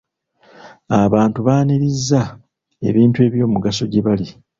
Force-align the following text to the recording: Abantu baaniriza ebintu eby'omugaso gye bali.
Abantu 1.03 1.39
baaniriza 1.47 2.21
ebintu 2.87 3.17
eby'omugaso 3.27 3.83
gye 3.91 4.01
bali. 4.05 4.27